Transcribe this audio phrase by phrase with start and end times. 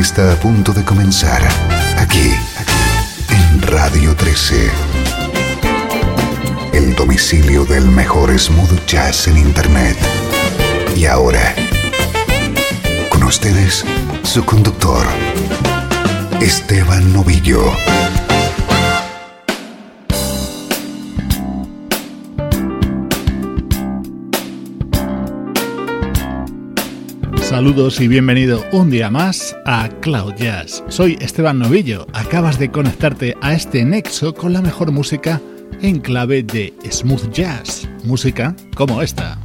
[0.00, 1.42] Está a punto de comenzar
[1.98, 2.34] aquí,
[3.28, 4.70] en Radio 13.
[6.72, 9.96] El domicilio del mejor smooth jazz en Internet.
[10.96, 11.54] Y ahora,
[13.10, 13.84] con ustedes,
[14.22, 15.06] su conductor,
[16.40, 17.62] Esteban Novillo.
[27.52, 30.82] Saludos y bienvenido un día más a Cloud Jazz.
[30.88, 32.06] Soy Esteban Novillo.
[32.14, 35.38] Acabas de conectarte a este nexo con la mejor música
[35.82, 37.86] en clave de smooth jazz.
[38.04, 39.38] Música como esta.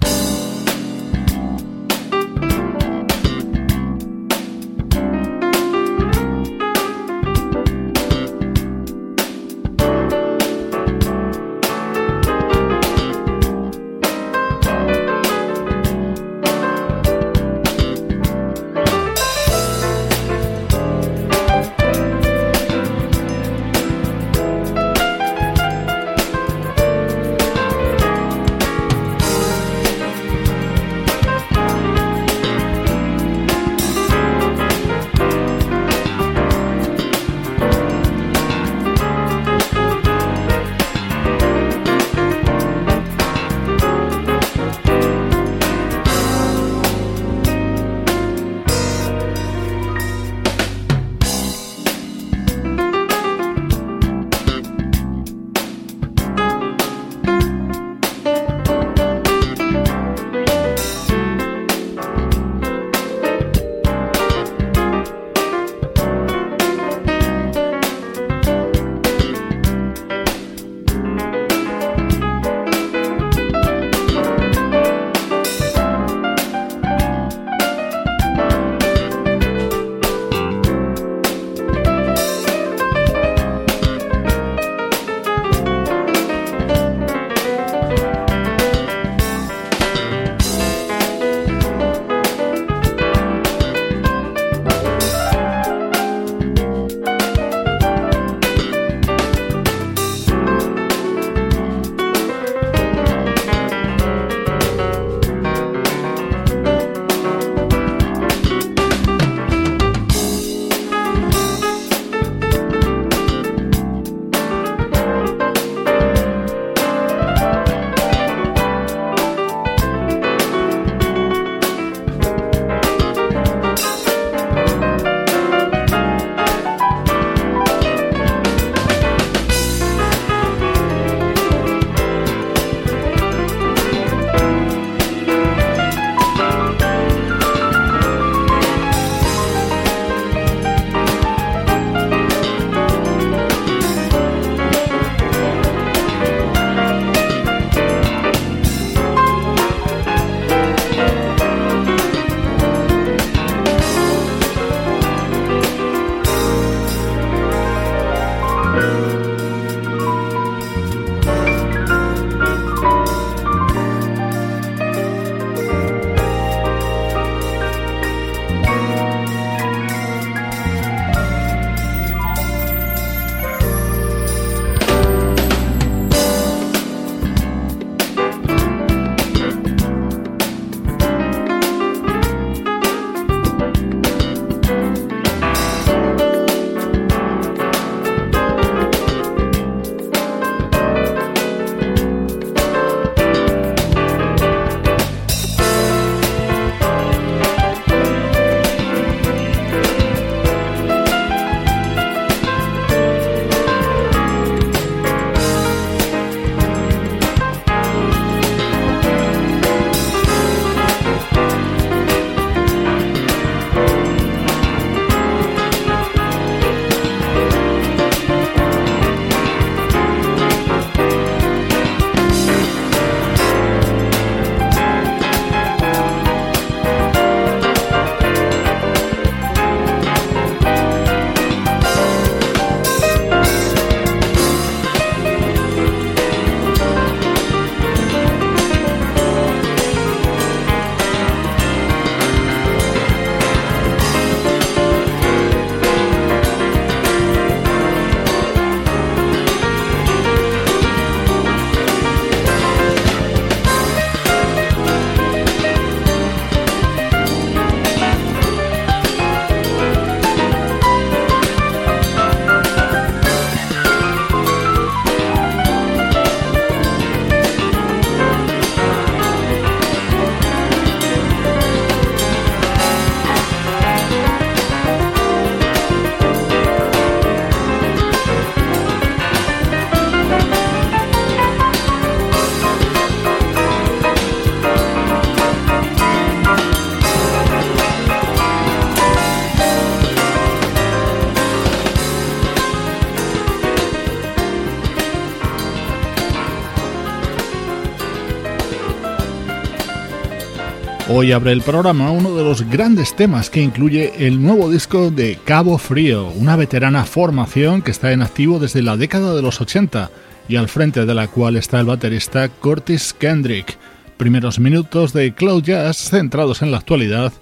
[301.19, 305.39] Hoy abre el programa uno de los grandes temas que incluye el nuevo disco de
[305.43, 310.11] Cabo Frío, una veterana formación que está en activo desde la década de los 80
[310.47, 313.79] y al frente de la cual está el baterista Curtis Kendrick.
[314.17, 317.33] Primeros minutos de Cloud Jazz centrados en la actualidad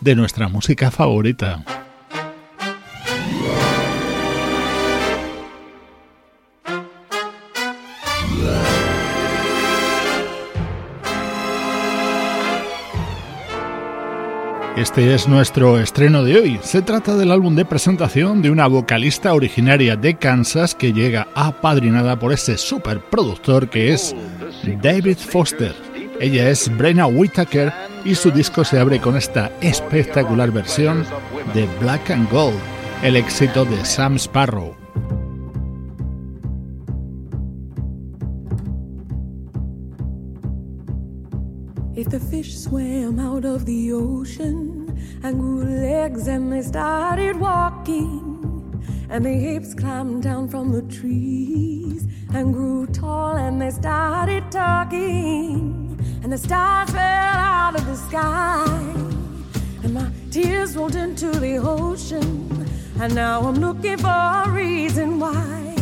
[0.00, 1.62] de nuestra música favorita.
[14.78, 16.60] Este es nuestro estreno de hoy.
[16.62, 22.16] Se trata del álbum de presentación de una vocalista originaria de Kansas que llega apadrinada
[22.16, 24.14] por ese superproductor que es
[24.80, 25.74] David Foster.
[26.20, 27.72] Ella es Brenna Whitaker
[28.04, 31.04] y su disco se abre con esta espectacular versión
[31.54, 32.56] de Black and Gold,
[33.02, 34.76] el éxito de Sam Sparrow.
[42.08, 44.98] The fish swam out of the ocean.
[45.22, 52.06] And grew legs and they started walking, and the apes climbed down from the trees.
[52.32, 58.66] And grew tall and they started talking, and the stars fell out of the sky,
[59.82, 62.66] and my tears rolled into the ocean,
[63.00, 65.74] and now I'm looking for a reason why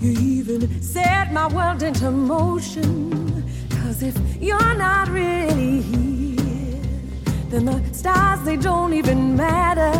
[0.00, 3.17] you even set my world into motion.
[3.98, 6.80] Cause if you're not really here,
[7.50, 9.92] then the stars they don't even matter.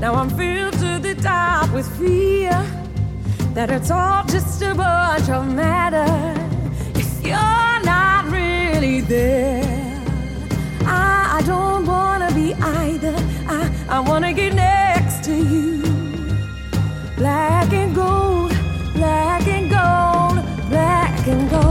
[0.00, 2.50] Now I'm filled to the top with fear
[3.54, 6.10] that it's all just a bunch of matter.
[6.94, 10.02] If you're not really there,
[10.84, 13.16] I, I don't wanna be either.
[13.48, 15.82] I, I wanna get next to you.
[17.16, 18.52] Black and gold,
[18.92, 21.69] black and gold, black and gold.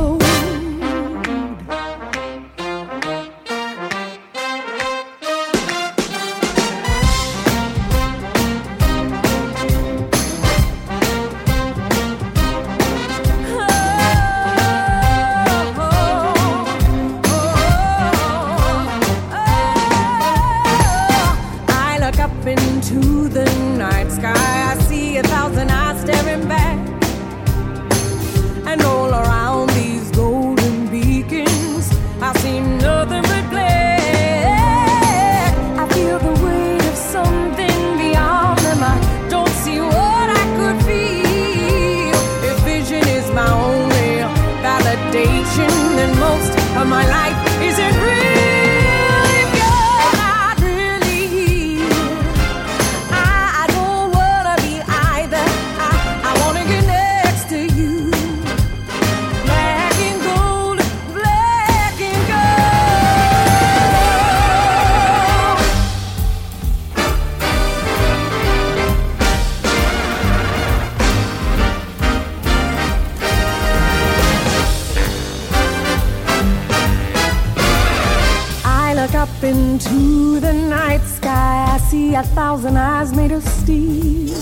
[82.36, 84.36] thousand eyes made of steel.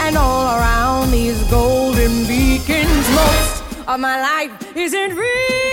[0.00, 5.65] And all around these golden beacons, most of my life isn't real.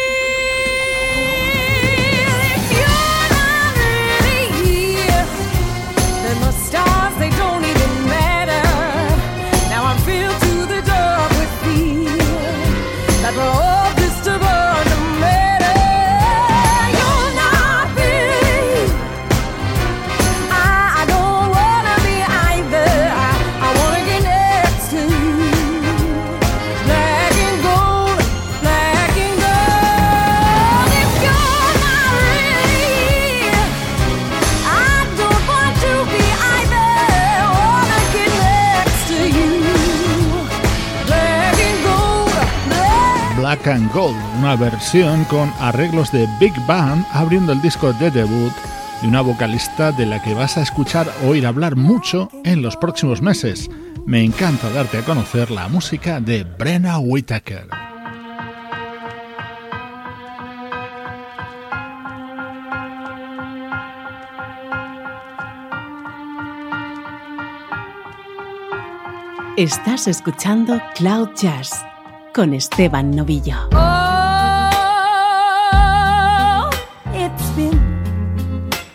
[43.65, 48.51] Gold, una versión con arreglos de Big Band abriendo el disco de debut
[49.01, 53.21] de una vocalista de la que vas a escuchar oír hablar mucho en los próximos
[53.21, 53.69] meses.
[54.05, 57.69] Me encanta darte a conocer la música de Brenna Whitaker.
[69.55, 71.85] Estás escuchando Cloud Jazz
[72.33, 73.69] con Esteban Novillo.
[73.73, 74.29] Oh,
[77.13, 77.79] it's been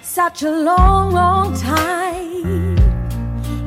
[0.02, 2.75] such a long, long time.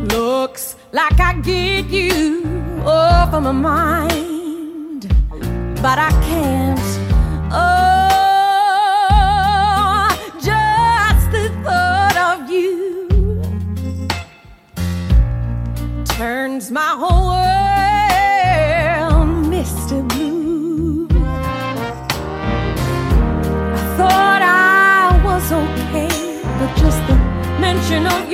[0.09, 2.43] Looks like I get you
[2.85, 5.07] off of my mind,
[5.81, 6.79] but I can't.
[7.49, 8.09] Oh,
[10.41, 13.07] just the thought of you
[16.17, 17.20] turns my whole
[28.07, 28.30] of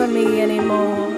[0.00, 1.09] for me anymore.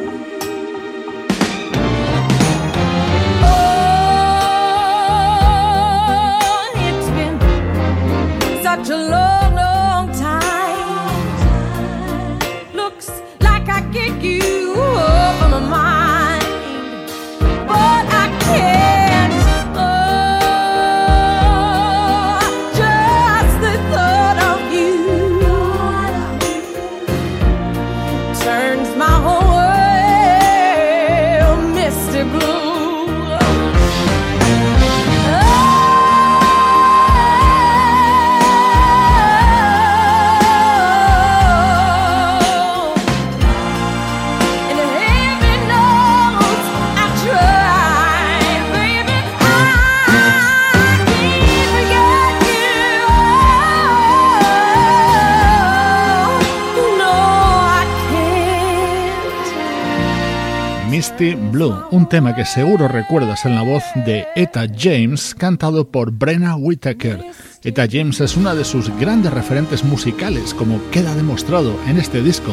[62.12, 67.25] Tema que seguro recuerdas en la voz de Etta James, cantado por Brenna Whitaker.
[67.64, 72.52] Etta James es una de sus grandes referentes musicales, como queda demostrado en este disco.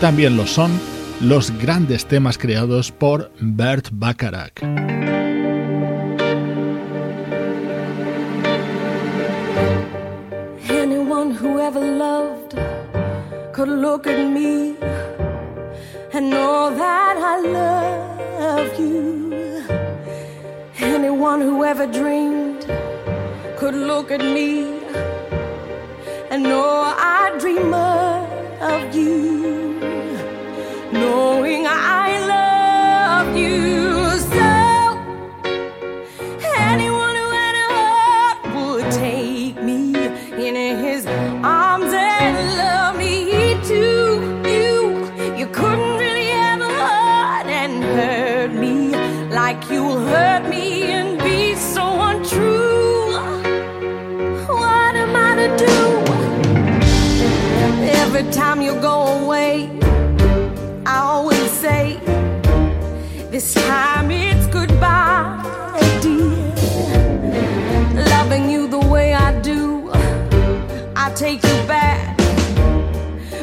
[0.00, 0.70] También lo son
[1.20, 4.60] los grandes temas creados por Bert Bacharach.
[13.52, 14.76] Could look at me
[16.14, 18.11] and know that I love
[18.78, 19.64] you.
[20.78, 22.62] Anyone who ever dreamed
[23.56, 24.80] could look at me
[26.30, 29.78] and know I dream of you,
[30.92, 32.01] knowing I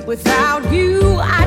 [0.09, 1.38] Without you, I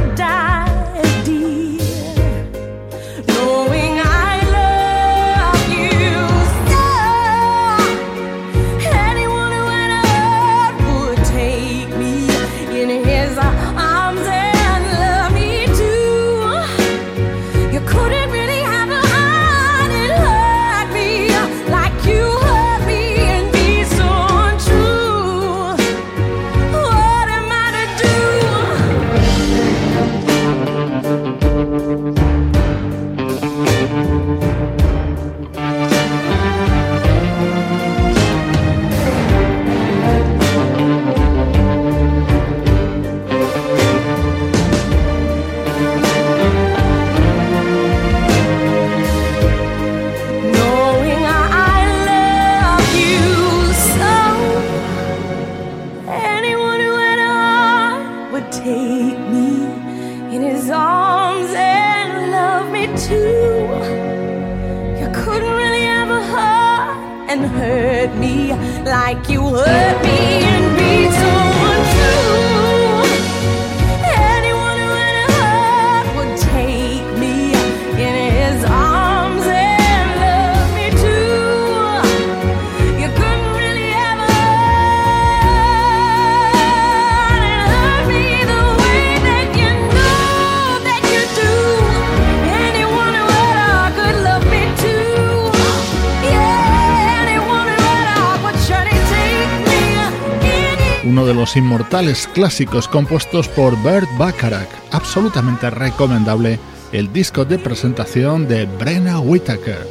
[101.42, 104.68] los inmortales clásicos compuestos por Bert Bacharach.
[104.92, 106.60] Absolutamente recomendable
[106.92, 109.84] el disco de presentación de Brenna Whitaker,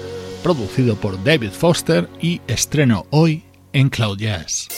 [0.44, 4.70] producido por David Foster y estreno hoy en Cloud Jazz.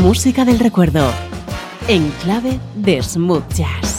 [0.00, 1.08] Música del recuerdo,
[1.86, 3.91] en clave de smooth jazz.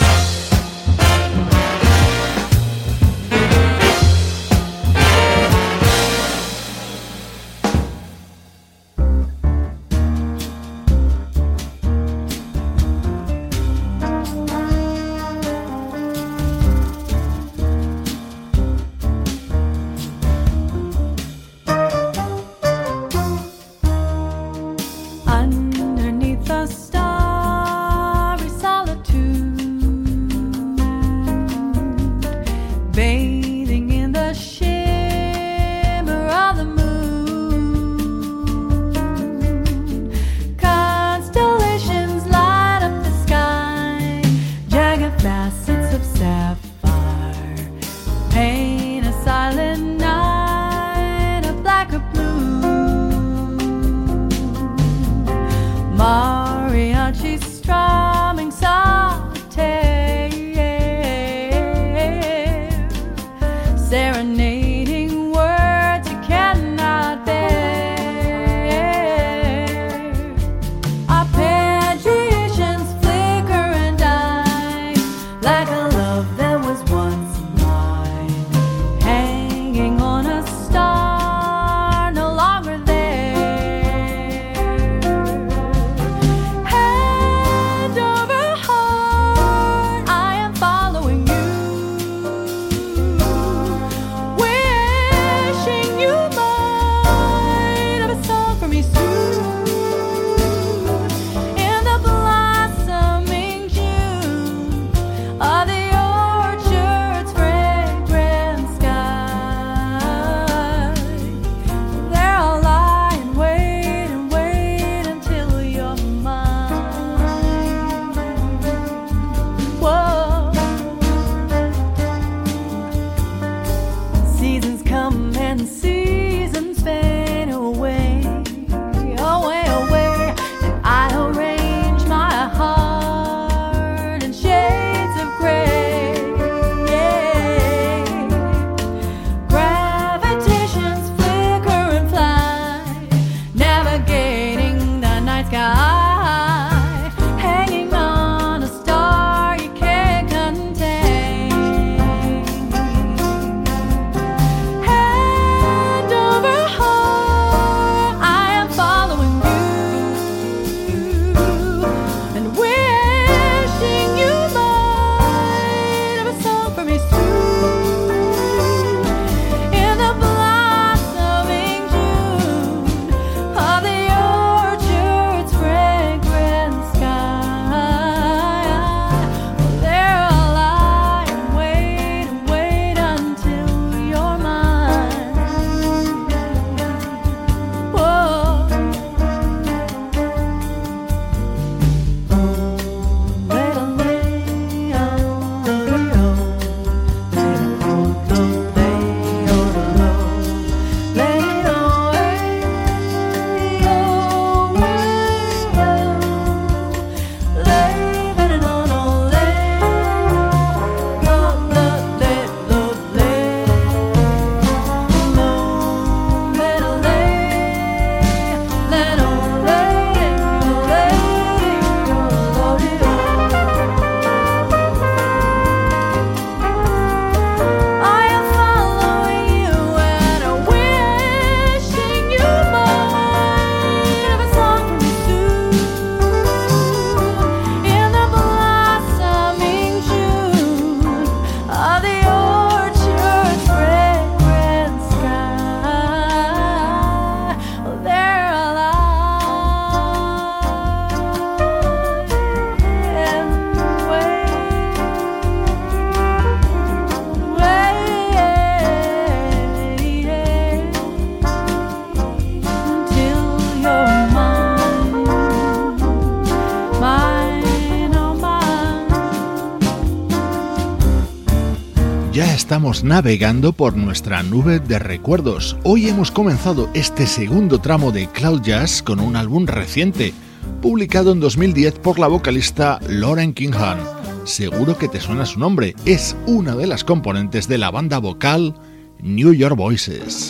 [272.73, 275.77] Estamos navegando por nuestra nube de recuerdos.
[275.83, 280.33] Hoy hemos comenzado este segundo tramo de Cloud Jazz con un álbum reciente,
[280.81, 283.99] publicado en 2010 por la vocalista Lauren Kingham.
[284.45, 288.73] Seguro que te suena su nombre, es una de las componentes de la banda vocal
[289.21, 290.49] New York Voices.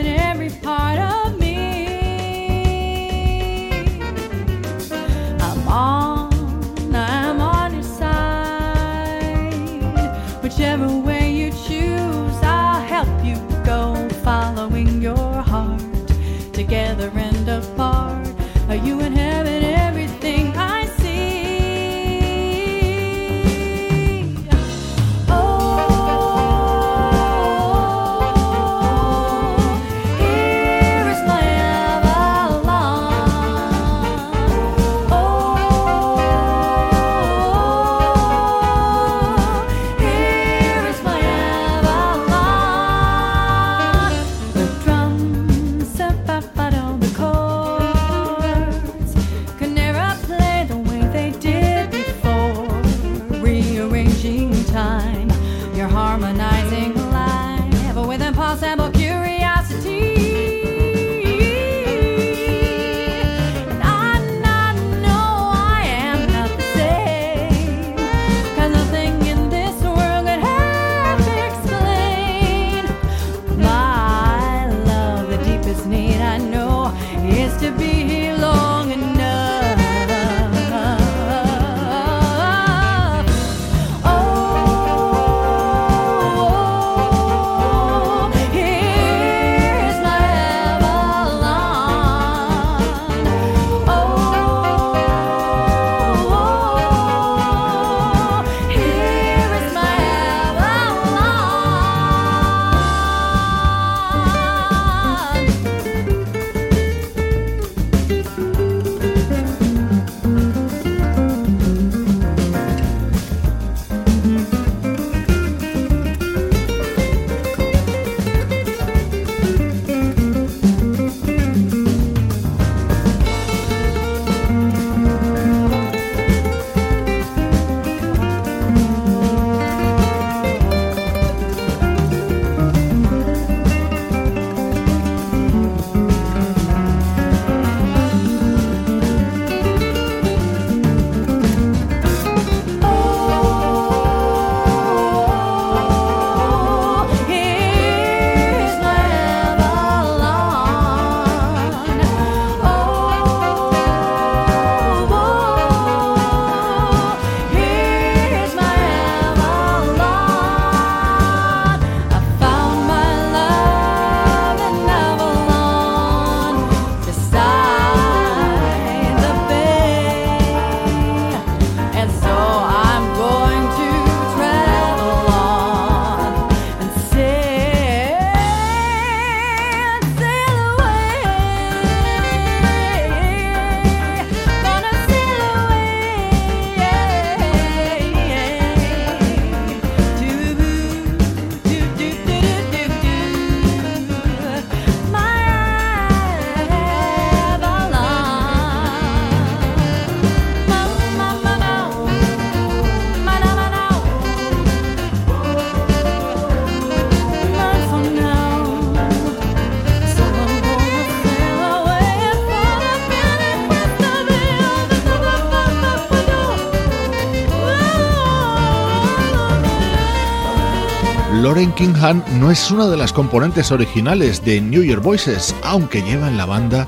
[221.81, 226.27] Lauren Kingham no es una de las componentes originales de New York Voices, aunque lleva
[226.27, 226.87] en la banda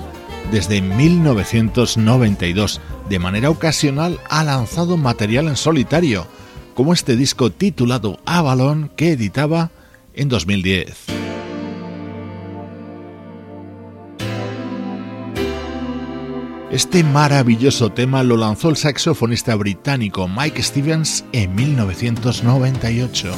[0.52, 2.80] desde 1992.
[3.10, 6.28] De manera ocasional ha lanzado material en solitario,
[6.76, 9.72] como este disco titulado Avalon que editaba
[10.14, 10.96] en 2010.
[16.70, 23.34] Este maravilloso tema lo lanzó el saxofonista británico Mike Stevens en 1998.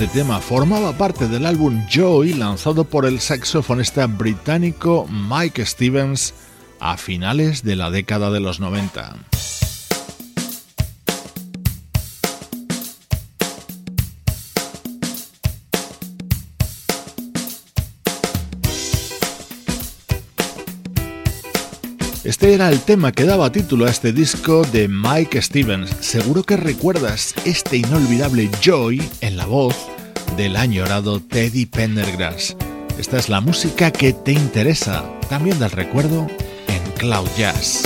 [0.00, 6.34] Este tema formaba parte del álbum Joy lanzado por el saxofonista británico Mike Stevens
[6.78, 9.16] a finales de la década de los 90.
[22.28, 25.88] Este era el tema que daba título a este disco de Mike Stevens.
[26.00, 29.74] Seguro que recuerdas este inolvidable Joy en la voz
[30.36, 32.54] del añorado Teddy Pendergrass.
[32.98, 36.26] Esta es la música que te interesa, también del recuerdo
[36.66, 37.84] en Cloud Jazz.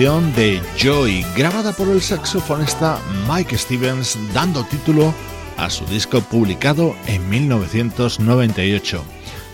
[0.00, 2.98] De Joy, grabada por el saxofonista
[3.28, 5.12] Mike Stevens, dando título
[5.58, 9.04] a su disco publicado en 1998.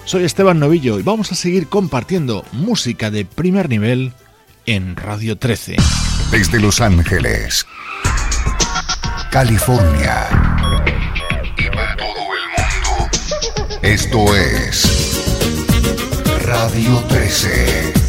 [0.05, 4.13] Soy Esteban Novillo y vamos a seguir compartiendo música de primer nivel
[4.67, 5.79] en Radio 13.
[6.31, 7.67] Desde Los Ángeles,
[9.33, 10.29] California
[11.59, 13.11] y para todo el mundo,
[13.83, 15.25] esto es
[16.45, 18.06] Radio 13.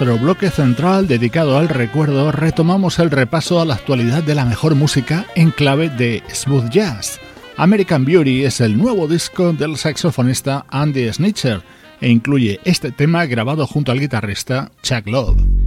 [0.00, 4.76] Nuestro bloque central dedicado al recuerdo, retomamos el repaso a la actualidad de la mejor
[4.76, 7.18] música en clave de smooth jazz.
[7.56, 11.62] American Beauty es el nuevo disco del saxofonista Andy Snitcher
[12.00, 15.57] e incluye este tema grabado junto al guitarrista Chuck Love.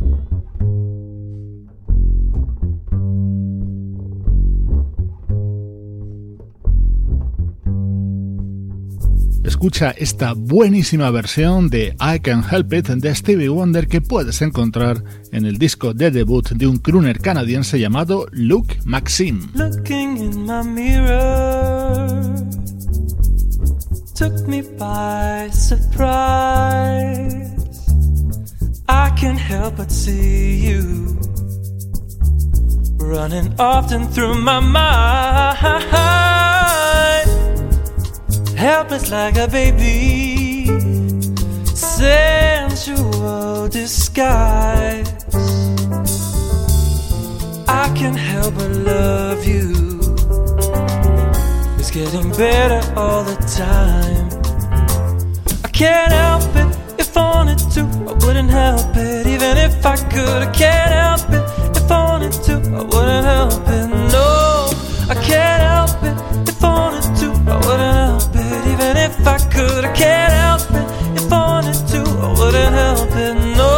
[9.44, 15.04] Escucha esta buenísima versión de I Can Help It de Stevie Wonder que puedes encontrar
[15.32, 19.50] en el disco de debut de un crooner canadiense llamado Luke Maxim.
[19.56, 22.36] Looking in my mirror
[24.14, 27.34] took me by surprise.
[28.88, 31.18] I can't help but see you
[33.00, 36.61] running often through my mind.
[38.62, 40.68] Helpless like a baby,
[41.66, 45.10] sensual disguise.
[47.68, 49.72] I can't help but love you.
[51.80, 54.28] It's getting better all the time.
[55.64, 57.82] I can't help it if I wanted to.
[58.12, 60.42] I wouldn't help it even if I could.
[60.48, 61.44] I can't help it
[61.78, 62.54] if I wanted to.
[62.80, 63.88] I wouldn't help it.
[64.16, 64.70] No,
[65.10, 66.16] I can't help it
[66.48, 67.28] if I wanted to.
[67.52, 67.91] I wouldn't
[69.52, 70.88] could, I can't help it.
[71.20, 73.36] If I wanted to, I wouldn't help it.
[73.62, 73.74] No,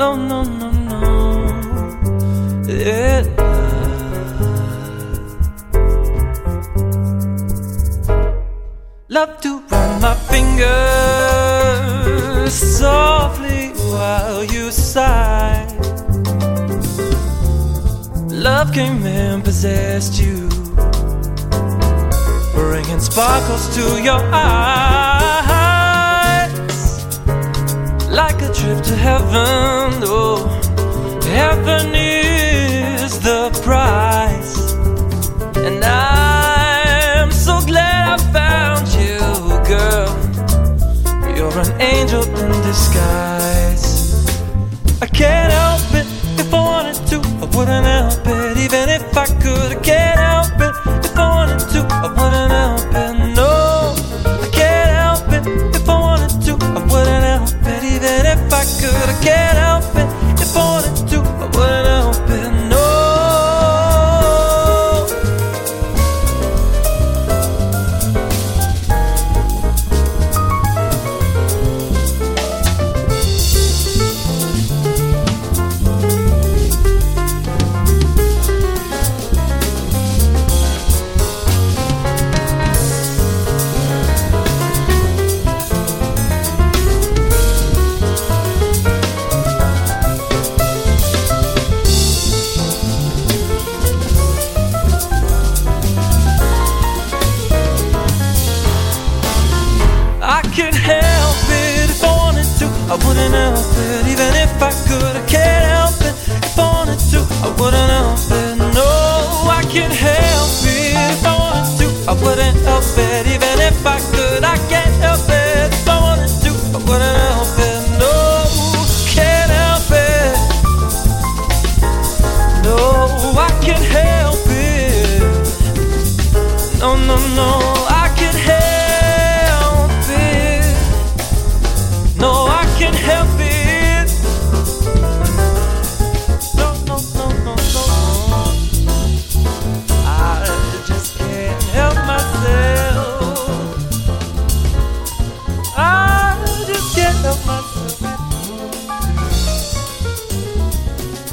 [0.00, 1.02] no, no, no, no.
[2.66, 3.22] Yeah.
[9.08, 10.72] Love to run my fingers
[12.78, 15.66] softly while you sigh.
[18.28, 20.61] Love came and possessed you
[23.12, 25.44] sparkles to your eyes
[28.08, 30.02] like a trip to heaven.
[30.02, 30.48] Oh,
[31.22, 34.11] heaven is the prize,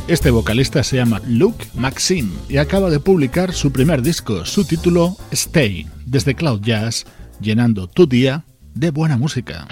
[0.09, 5.15] Este vocalista se llama Luke Maxim y acaba de publicar su primer disco, su título
[5.29, 7.05] Stay, desde Cloud Jazz,
[7.39, 8.43] llenando tu día
[8.73, 9.67] de buena música.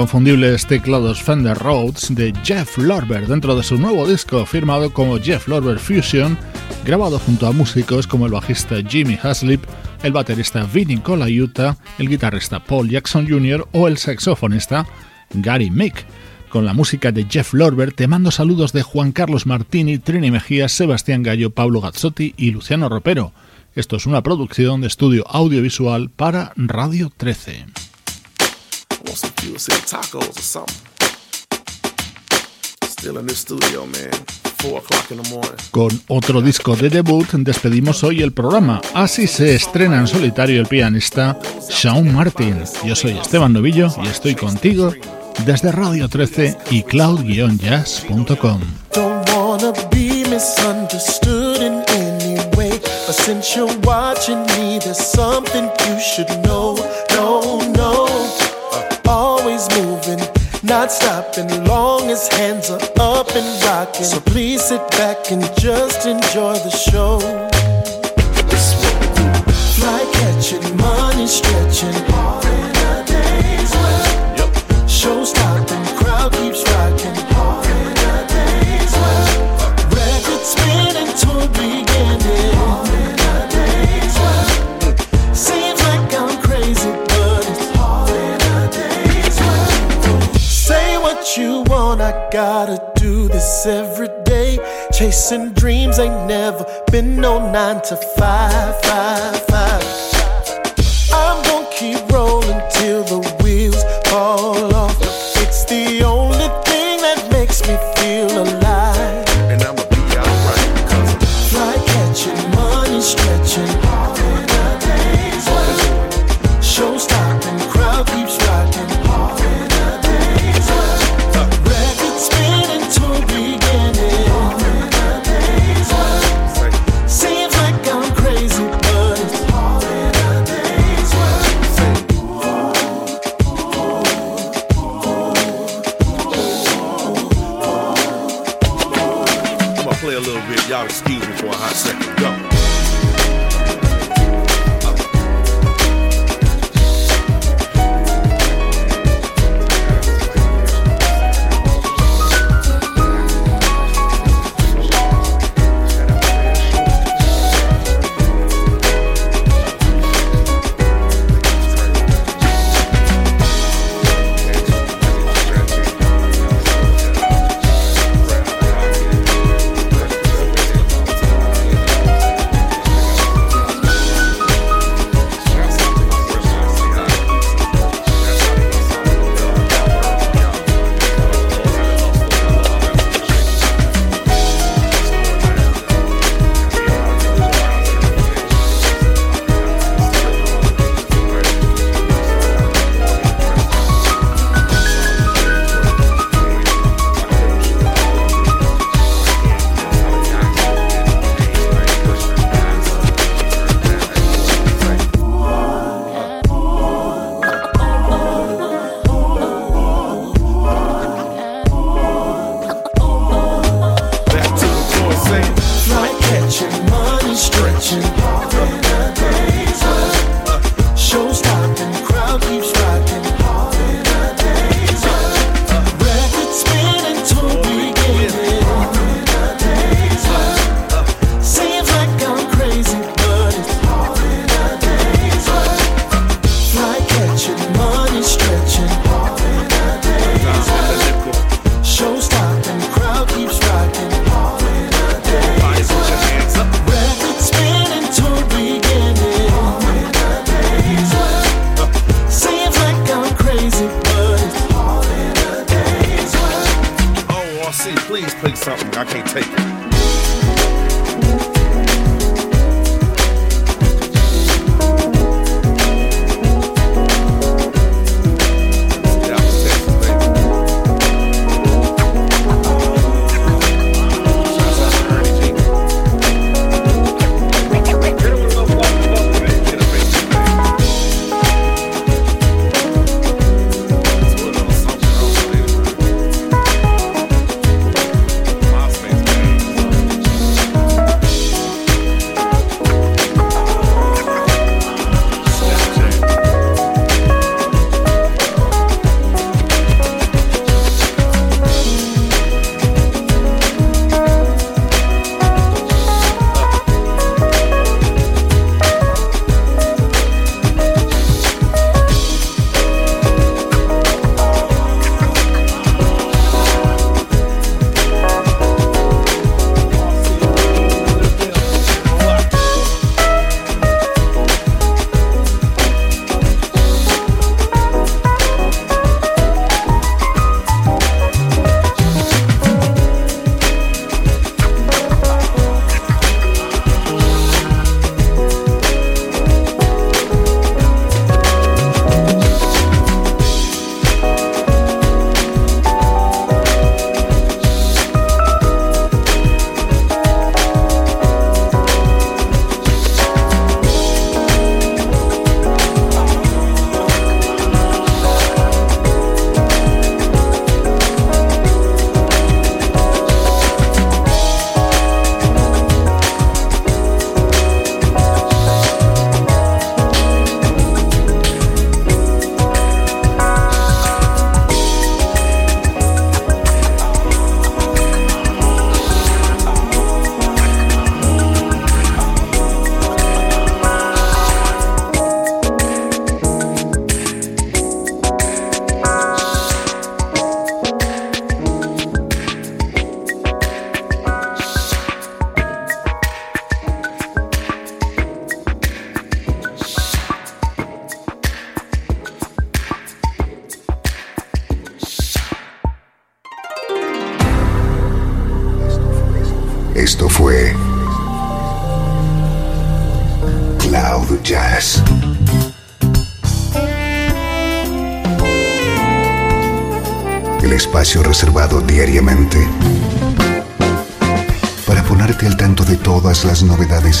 [0.00, 5.46] Inconfundibles teclados Fender Rhodes de Jeff Lorber dentro de su nuevo disco firmado como Jeff
[5.46, 6.38] Lorber Fusion,
[6.86, 9.62] grabado junto a músicos como el bajista Jimmy Haslip,
[10.02, 13.68] el baterista Vinny Colaiuta, el guitarrista Paul Jackson Jr.
[13.72, 14.86] o el saxofonista
[15.34, 16.06] Gary Mick.
[16.48, 20.70] Con la música de Jeff Lorber te mando saludos de Juan Carlos Martini, Trini Mejía,
[20.70, 23.34] Sebastián Gallo, Pablo Gazzotti y Luciano Ropero.
[23.74, 27.66] Esto es una producción de estudio audiovisual para Radio 13.
[35.70, 38.80] Con otro disco de debut despedimos hoy el programa.
[38.94, 41.38] Así se estrena en solitario el pianista
[41.68, 42.62] Sean Martin.
[42.84, 44.92] Yo soy Esteban Novillo y estoy contigo
[45.46, 48.60] desde Radio 13 y cloud-jazz.com.
[59.60, 60.18] always moving,
[60.62, 64.04] not stopping, long as hands are up and rocking.
[64.04, 67.18] So please sit back and just enjoy the show.
[69.74, 72.49] Fly catching, money stretching.
[92.30, 94.58] Gotta do this every day.
[94.92, 99.82] Chasing dreams ain't never been no nine to five, five, five.
[101.12, 103.19] I'm gonna keep rolling till the